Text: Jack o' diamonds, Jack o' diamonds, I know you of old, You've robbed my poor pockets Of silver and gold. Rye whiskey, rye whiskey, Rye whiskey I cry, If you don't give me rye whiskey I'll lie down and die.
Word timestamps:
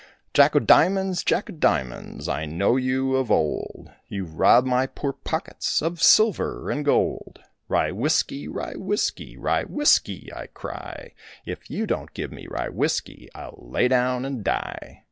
Jack 0.33 0.55
o' 0.55 0.59
diamonds, 0.59 1.23
Jack 1.23 1.47
o' 1.47 1.53
diamonds, 1.53 2.27
I 2.27 2.47
know 2.47 2.75
you 2.75 3.15
of 3.17 3.29
old, 3.29 3.91
You've 4.07 4.33
robbed 4.33 4.65
my 4.65 4.87
poor 4.87 5.13
pockets 5.13 5.79
Of 5.79 6.01
silver 6.01 6.71
and 6.71 6.83
gold. 6.83 7.39
Rye 7.69 7.91
whiskey, 7.91 8.47
rye 8.47 8.73
whiskey, 8.75 9.37
Rye 9.37 9.65
whiskey 9.65 10.31
I 10.35 10.47
cry, 10.47 11.13
If 11.45 11.69
you 11.69 11.85
don't 11.85 12.15
give 12.15 12.31
me 12.31 12.47
rye 12.49 12.69
whiskey 12.69 13.29
I'll 13.35 13.59
lie 13.59 13.89
down 13.89 14.25
and 14.25 14.43
die. 14.43 14.99